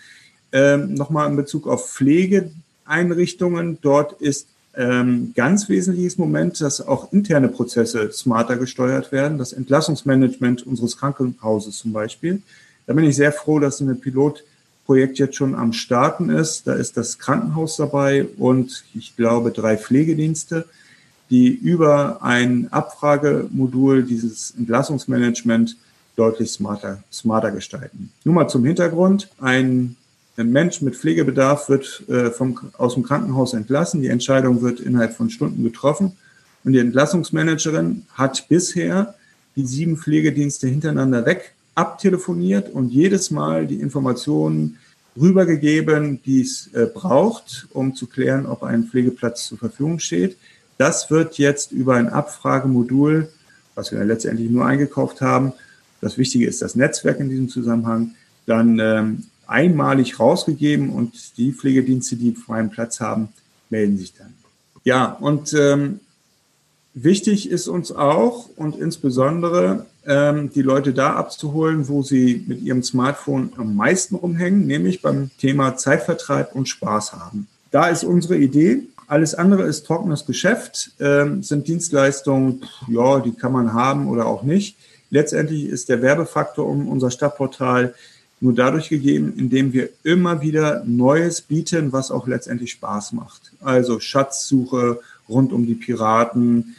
[0.53, 3.79] Ähm, Nochmal in Bezug auf Pflegeeinrichtungen.
[3.83, 9.39] Dort ist ähm, ganz wesentliches Moment, dass auch interne Prozesse smarter gesteuert werden.
[9.39, 12.43] Das Entlassungsmanagement unseres Krankenhauses zum Beispiel.
[12.87, 14.45] Da bin ich sehr froh, dass eine Pilot
[14.85, 16.67] Projekt jetzt schon am Starten ist.
[16.67, 20.67] Da ist das Krankenhaus dabei und ich glaube drei Pflegedienste,
[21.31, 25.77] die über ein Abfragemodul dieses Entlassungsmanagement
[26.17, 28.11] deutlich smarter, smarter gestalten.
[28.25, 29.29] Nur mal zum Hintergrund.
[29.41, 29.97] Ein
[30.37, 34.01] Mensch mit Pflegebedarf wird äh, vom, aus dem Krankenhaus entlassen.
[34.01, 36.13] Die Entscheidung wird innerhalb von Stunden getroffen.
[36.65, 39.15] Und die Entlassungsmanagerin hat bisher
[39.57, 44.79] die sieben Pflegedienste hintereinander weg abtelefoniert und jedes Mal die Informationen
[45.21, 50.37] rübergegeben, die es äh, braucht, um zu klären, ob ein Pflegeplatz zur Verfügung steht.
[50.79, 53.29] Das wird jetzt über ein Abfragemodul,
[53.75, 55.53] was wir letztendlich nur eingekauft haben,
[56.03, 58.17] das Wichtige ist das Netzwerk in diesem Zusammenhang,
[58.47, 63.29] dann ähm, einmalig rausgegeben und die Pflegedienste, die freien Platz haben,
[63.71, 64.35] melden sich dann.
[64.85, 66.01] Ja, und ähm,
[66.95, 72.83] wichtig ist uns auch und insbesondere ähm, die Leute da abzuholen, wo sie mit ihrem
[72.83, 77.47] Smartphone am meisten rumhängen, nämlich beim Thema Zeitvertreib und Spaß haben.
[77.71, 78.83] Da ist unsere Idee.
[79.07, 84.43] Alles andere ist trockenes Geschäft, ähm, sind Dienstleistungen, ja, die kann man haben oder auch
[84.43, 84.77] nicht.
[85.11, 87.95] Letztendlich ist der Werbefaktor um unser Stadtportal
[88.43, 93.53] nur dadurch gegeben, indem wir immer wieder Neues bieten, was auch letztendlich Spaß macht.
[93.61, 96.75] Also Schatzsuche rund um die Piraten,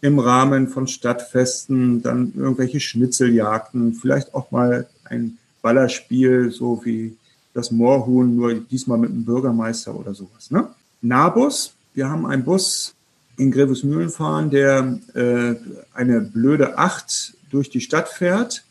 [0.00, 7.16] im Rahmen von Stadtfesten dann irgendwelche Schnitzeljagden, vielleicht auch mal ein Ballerspiel, so wie
[7.52, 10.52] das Moorhuhn, nur diesmal mit einem Bürgermeister oder sowas.
[10.52, 10.68] Ne?
[11.02, 12.94] Nahbus, wir haben einen Bus
[13.36, 15.56] in Grevesmühlen fahren, der äh,
[15.94, 18.62] eine blöde Acht durch die Stadt fährt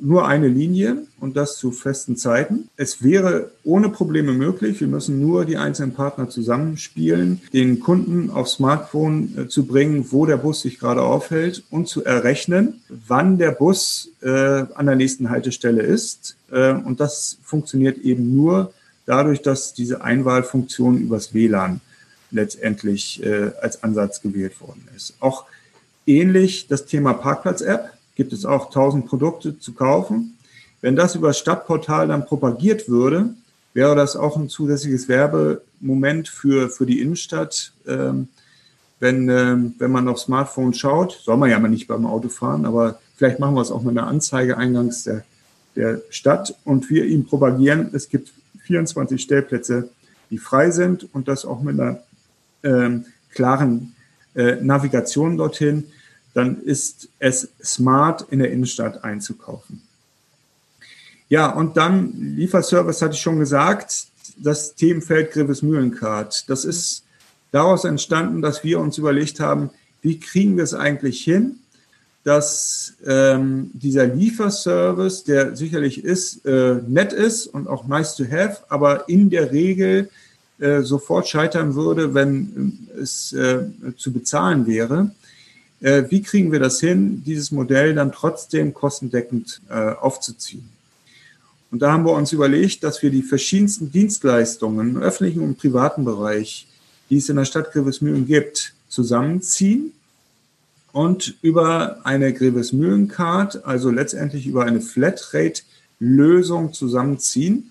[0.00, 2.68] nur eine Linie und das zu festen Zeiten.
[2.76, 4.80] Es wäre ohne Probleme möglich.
[4.80, 10.26] Wir müssen nur die einzelnen Partner zusammenspielen, den Kunden aufs Smartphone äh, zu bringen, wo
[10.26, 15.30] der Bus sich gerade aufhält und zu errechnen, wann der Bus äh, an der nächsten
[15.30, 16.36] Haltestelle ist.
[16.50, 18.72] Äh, und das funktioniert eben nur
[19.06, 21.80] dadurch, dass diese Einwahlfunktion übers WLAN
[22.30, 25.14] letztendlich äh, als Ansatz gewählt worden ist.
[25.20, 25.44] Auch
[26.06, 30.36] ähnlich das Thema Parkplatz-App gibt es auch 1000 Produkte zu kaufen.
[30.80, 33.30] Wenn das über Stadtportal dann propagiert würde,
[33.74, 37.72] wäre das auch ein zusätzliches Werbemoment für, für die Innenstadt.
[37.86, 38.28] Ähm,
[38.98, 42.64] wenn, ähm, wenn man auf Smartphone schaut, soll man ja mal nicht beim Auto fahren,
[42.64, 45.24] aber vielleicht machen wir es auch mit einer Anzeige eingangs der,
[45.76, 49.90] der Stadt und wir ihm propagieren, es gibt 24 Stellplätze,
[50.30, 52.00] die frei sind und das auch mit einer
[52.62, 53.94] ähm, klaren
[54.34, 55.84] äh, Navigation dorthin
[56.36, 59.80] dann ist es smart, in der Innenstadt einzukaufen.
[61.30, 66.44] Ja, und dann Lieferservice hatte ich schon gesagt, das Themenfeld Griffes Mühlencard.
[66.50, 67.04] Das ist
[67.52, 69.70] daraus entstanden, dass wir uns überlegt haben,
[70.02, 71.60] wie kriegen wir es eigentlich hin,
[72.22, 78.58] dass ähm, dieser Lieferservice, der sicherlich ist, äh, nett ist und auch nice to have,
[78.68, 80.10] aber in der Regel
[80.58, 83.64] äh, sofort scheitern würde, wenn äh, es äh,
[83.96, 85.12] zu bezahlen wäre.
[85.86, 90.68] Äh, wie kriegen wir das hin, dieses Modell dann trotzdem kostendeckend äh, aufzuziehen?
[91.70, 96.04] Und da haben wir uns überlegt, dass wir die verschiedensten Dienstleistungen im öffentlichen und privaten
[96.04, 96.66] Bereich,
[97.08, 99.92] die es in der Stadt Grevesmühlen gibt, zusammenziehen
[100.90, 107.70] und über eine Grevesmühlen-Card, also letztendlich über eine Flatrate-Lösung zusammenziehen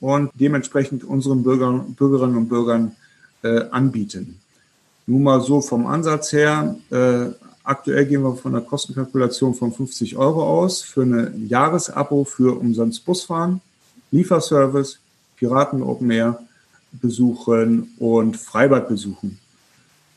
[0.00, 2.96] und dementsprechend unseren Bürgern, Bürgerinnen und Bürgern
[3.44, 4.40] äh, anbieten.
[5.06, 7.26] Nun mal so vom Ansatz her, äh,
[7.64, 13.04] aktuell gehen wir von einer Kostenkalkulation von 50 Euro aus für ein Jahresabo für umsonst
[13.04, 13.60] Busfahren,
[14.10, 14.98] Lieferservice,
[15.36, 16.42] Piraten Open Air
[16.92, 19.38] besuchen und Freibad besuchen.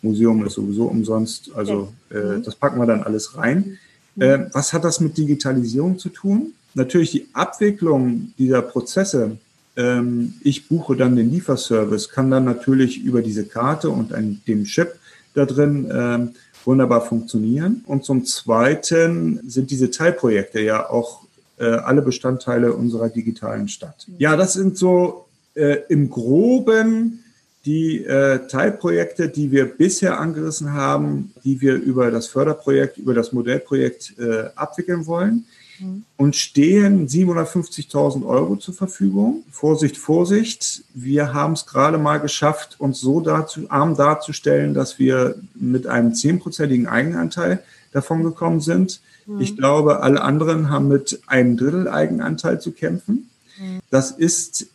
[0.02, 3.78] Museum ist sowieso umsonst, also äh, das packen wir dann alles rein.
[4.16, 4.22] Mhm.
[4.22, 6.54] Äh, was hat das mit Digitalisierung zu tun?
[6.74, 9.38] Natürlich die Abwicklung dieser Prozesse
[9.78, 14.64] ähm, ich buche dann den Lieferservice, kann dann natürlich über diese Karte und ein, dem
[14.64, 14.96] Chip
[15.34, 16.32] da drin ähm,
[16.66, 17.84] wunderbar funktionieren.
[17.86, 21.22] Und zum Zweiten sind diese Teilprojekte ja auch
[21.58, 24.08] äh, alle Bestandteile unserer digitalen Stadt.
[24.18, 27.22] Ja, das sind so äh, im groben
[27.66, 33.34] die äh, Teilprojekte, die wir bisher angerissen haben, die wir über das Förderprojekt, über das
[33.34, 35.46] Modellprojekt äh, abwickeln wollen.
[35.80, 36.04] Mhm.
[36.18, 39.44] und stehen 750.000 Euro zur Verfügung.
[39.52, 40.84] Vorsicht, Vorsicht.
[40.94, 46.14] Wir haben es gerade mal geschafft, uns so dazu, arm darzustellen, dass wir mit einem
[46.14, 49.02] zehnprozentigen Eigenanteil davon gekommen sind.
[49.26, 49.42] Mhm.
[49.42, 53.30] Ich glaube, alle anderen haben mit einem Drittel Eigenanteil zu kämpfen.
[53.60, 53.80] Mhm.
[53.90, 54.68] Das ist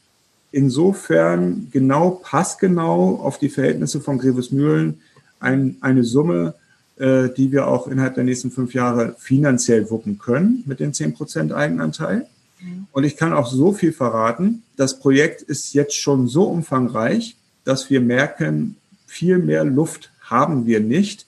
[0.52, 5.00] insofern genau, passgenau auf die Verhältnisse von Grevesmühlen
[5.38, 6.54] ein, eine Summe,
[7.00, 11.14] äh, die wir auch innerhalb der nächsten fünf Jahre finanziell wuppen können mit den zehn
[11.14, 12.26] Prozent Eigenanteil.
[12.60, 12.86] Mhm.
[12.92, 17.88] Und ich kann auch so viel verraten, das Projekt ist jetzt schon so umfangreich, dass
[17.88, 21.26] wir merken, viel mehr Luft haben wir nicht.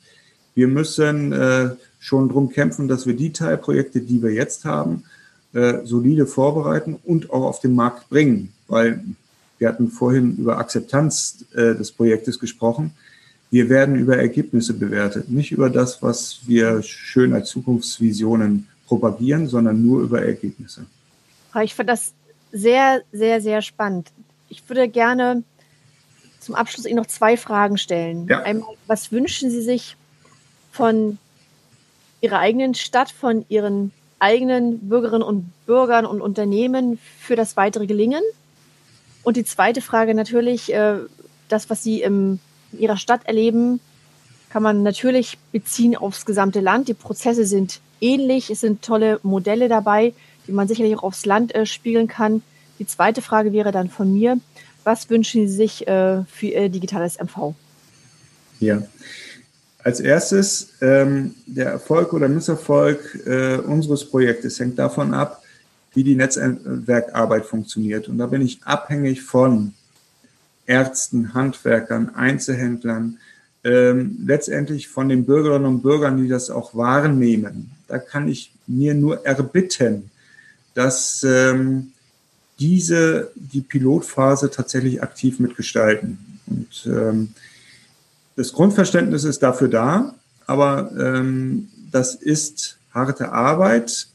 [0.55, 5.05] Wir müssen äh, schon drum kämpfen, dass wir die Teilprojekte, die wir jetzt haben,
[5.55, 8.53] äh, solide vorbereiten und auch auf den Markt bringen.
[8.69, 9.03] Weil
[9.59, 12.93] wir hatten vorhin über Akzeptanz äh, des Projektes gesprochen.
[13.53, 19.85] Wir werden über Ergebnisse bewertet, nicht über das, was wir schön als Zukunftsvisionen propagieren, sondern
[19.85, 20.87] nur über Ergebnisse.
[21.63, 22.15] Ich finde das
[22.51, 24.11] sehr, sehr, sehr spannend.
[24.49, 25.43] Ich würde gerne
[26.41, 28.27] zum Abschluss Ihnen noch zwei Fragen stellen.
[28.27, 28.41] Ja.
[28.41, 29.99] Einmal, was wünschen Sie sich
[30.71, 31.19] von
[32.23, 38.23] Ihrer eigenen Stadt, von Ihren eigenen Bürgerinnen und Bürgern und Unternehmen für das weitere Gelingen?
[39.23, 41.01] Und die zweite Frage natürlich, äh,
[41.51, 42.41] das, was Sie im
[42.73, 43.81] in ihrer Stadt erleben,
[44.51, 46.89] kann man natürlich beziehen aufs gesamte Land.
[46.89, 48.51] Die Prozesse sind ähnlich.
[48.51, 50.13] Es sind tolle Modelle dabei,
[50.47, 52.43] die man sicherlich auch aufs Land äh, spiegeln kann.
[52.79, 54.39] Die zweite Frage wäre dann von mir.
[54.85, 57.55] Was wünschen Sie sich äh, für Ihr digitales MV?
[58.61, 58.83] Ja,
[59.83, 65.43] als erstes, ähm, der Erfolg oder Misserfolg äh, unseres Projektes hängt davon ab,
[65.95, 68.09] wie die Netzwerkarbeit funktioniert.
[68.09, 69.75] Und da bin ich abhängig von
[70.67, 73.19] Ärzten, Handwerkern, Einzelhändlern,
[73.65, 77.73] ähm, letztendlich von den Bürgerinnen und Bürgern, die das auch wahrnehmen.
[77.89, 80.11] Da kann ich mir nur erbitten,
[80.75, 81.93] dass ähm,
[82.59, 86.41] diese die Pilotphase tatsächlich aktiv mitgestalten.
[86.47, 87.35] Und ähm,
[88.37, 90.15] das Grundverständnis ist dafür da,
[90.47, 94.09] aber ähm, das ist harte Arbeit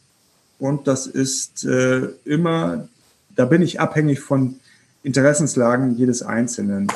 [0.59, 2.87] und das ist äh, immer,
[3.35, 4.59] da bin ich abhängig von
[5.03, 6.87] Interessenslagen jedes Einzelnen.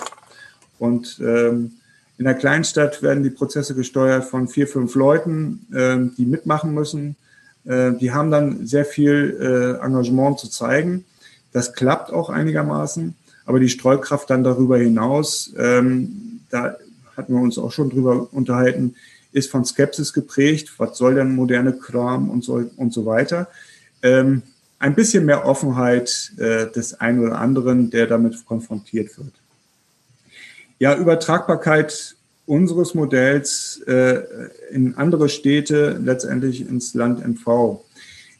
[0.79, 1.73] Und ähm,
[2.17, 7.15] in der Kleinstadt werden die Prozesse gesteuert von vier, fünf Leuten, äh, die mitmachen müssen.
[7.65, 11.05] Äh, die haben dann sehr viel äh, Engagement zu zeigen.
[11.51, 13.15] Das klappt auch einigermaßen.
[13.45, 16.77] Aber die Streukraft dann darüber hinaus, ähm, da
[17.17, 18.95] hatten wir uns auch schon drüber unterhalten,
[19.31, 20.73] ist von Skepsis geprägt.
[20.77, 23.47] Was soll denn moderne Kram und so, und so weiter?
[24.03, 24.43] Ähm,
[24.81, 29.33] ein bisschen mehr Offenheit äh, des einen oder anderen, der damit konfrontiert wird.
[30.79, 32.15] Ja, Übertragbarkeit
[32.45, 34.21] unseres Modells äh,
[34.71, 37.81] in andere Städte, letztendlich ins Land MV.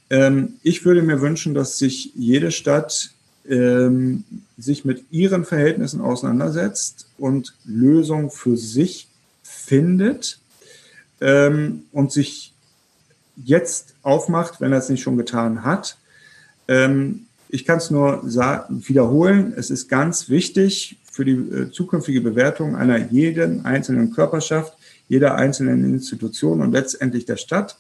[0.10, 3.12] Ähm, ich würde mir wünschen, dass sich jede Stadt
[3.48, 4.24] ähm,
[4.58, 9.08] sich mit ihren Verhältnissen auseinandersetzt und Lösungen für sich
[9.44, 10.40] findet.
[11.22, 12.54] ähm, und sich
[13.38, 15.98] jetzt aufmacht, wenn er es nicht schon getan hat.
[16.72, 22.78] Ähm, ich kann es nur wiederholen, es ist ganz wichtig für die äh, zukünftige Bewertung
[22.78, 24.78] einer jeden einzelnen Körperschaft,
[25.10, 27.78] jeder einzelnen Institution und letztendlich der Stadt.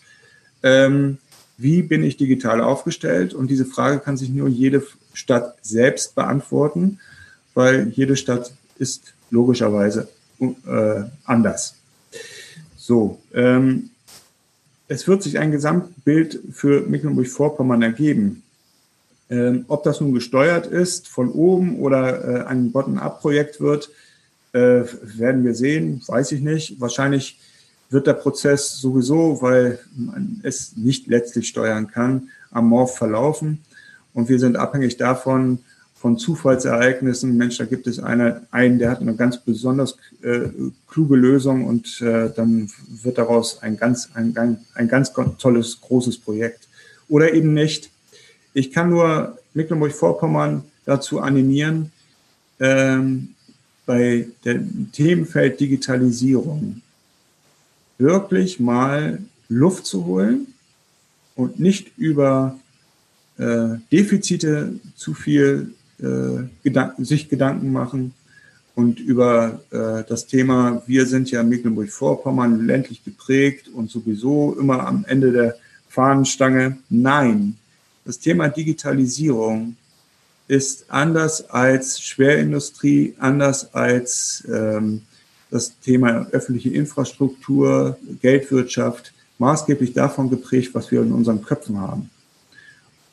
[0.61, 1.19] Ähm,
[1.57, 3.33] wie bin ich digital aufgestellt?
[3.33, 4.83] Und diese Frage kann sich nur jede
[5.13, 6.99] Stadt selbst beantworten,
[7.53, 10.09] weil jede Stadt ist logischerweise
[10.41, 11.75] äh, anders.
[12.75, 13.91] So, ähm,
[14.89, 18.43] es wird sich ein Gesamtbild für Mecklenburg-Vorpommern ergeben.
[19.31, 23.89] Ähm, ob das nun gesteuert ist von oben oder äh, ein Bottom-up-Projekt wird,
[24.51, 26.81] äh, werden wir sehen, weiß ich nicht.
[26.81, 27.39] Wahrscheinlich
[27.89, 33.59] wird der Prozess sowieso, weil man es nicht letztlich steuern kann, am Morph verlaufen.
[34.13, 35.59] Und wir sind abhängig davon,
[35.95, 37.37] von Zufallsereignissen.
[37.37, 40.49] Mensch, da gibt es eine, einen, der hat eine ganz besonders äh,
[40.89, 42.69] kluge Lösung und äh, dann
[43.03, 46.67] wird daraus ein ganz, ein, ein ganz tolles, großes Projekt.
[47.07, 47.90] Oder eben nicht.
[48.53, 51.91] Ich kann nur Mecklenburg-Vorpommern dazu animieren,
[52.59, 53.29] ähm,
[53.85, 56.81] bei dem Themenfeld Digitalisierung
[57.97, 60.47] wirklich mal Luft zu holen
[61.35, 62.59] und nicht über
[63.37, 68.13] äh, Defizite zu viel äh, Gedanken, sich Gedanken machen
[68.75, 75.05] und über äh, das Thema, wir sind ja Mecklenburg-Vorpommern ländlich geprägt und sowieso immer am
[75.07, 75.55] Ende der
[75.89, 76.77] Fahnenstange.
[76.89, 77.57] Nein,
[78.05, 79.75] das Thema Digitalisierung
[80.47, 85.03] ist anders als Schwerindustrie, anders als ähm,
[85.49, 92.09] das Thema öffentliche Infrastruktur, Geldwirtschaft, maßgeblich davon geprägt, was wir in unseren Köpfen haben.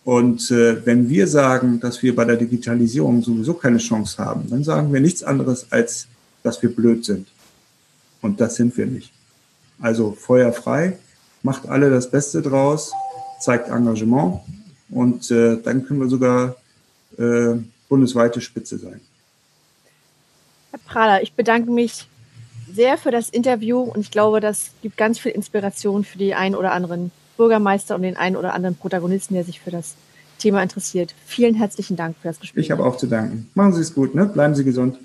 [0.04, 4.64] Und äh, wenn wir sagen, dass wir bei der Digitalisierung sowieso keine Chance haben, dann
[4.64, 6.06] sagen wir nichts anderes, als
[6.42, 7.28] dass wir blöd sind.
[8.22, 9.12] Und das sind wir nicht.
[9.80, 10.98] Also Feuer frei,
[11.42, 12.90] macht alle das Beste draus,
[13.40, 14.40] zeigt Engagement
[14.90, 16.56] und äh, dann können wir sogar
[17.18, 17.54] äh,
[17.88, 19.00] bundesweite Spitze sein.
[20.70, 22.06] Herr Prahler, ich bedanke mich
[22.72, 26.54] sehr für das Interview und ich glaube, das gibt ganz viel Inspiration für die ein
[26.54, 29.94] oder anderen Bürgermeister und den einen oder anderen Protagonisten, der sich für das
[30.38, 31.14] Thema interessiert.
[31.26, 32.64] Vielen herzlichen Dank für das Gespräch.
[32.64, 33.50] Ich habe auch zu danken.
[33.54, 34.26] Machen Sie es gut, ne?
[34.26, 34.98] Bleiben Sie gesund.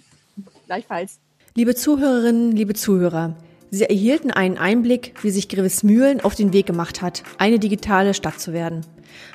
[0.65, 1.17] Gleichfalls.
[1.55, 3.35] Liebe Zuhörerinnen, liebe Zuhörer,
[3.75, 8.39] Sie erhielten einen Einblick, wie sich Grevesmühlen auf den Weg gemacht hat, eine digitale Stadt
[8.39, 8.81] zu werden.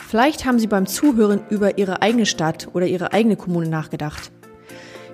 [0.07, 4.31] Vielleicht haben Sie beim Zuhören über Ihre eigene Stadt oder Ihre eigene Kommune nachgedacht.